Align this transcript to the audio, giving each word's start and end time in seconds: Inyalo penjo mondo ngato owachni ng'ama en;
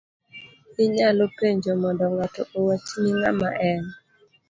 Inyalo 0.85 1.23
penjo 1.37 1.71
mondo 1.81 2.05
ngato 2.13 2.41
owachni 2.57 3.09
ng'ama 3.17 3.49
en; 3.71 3.83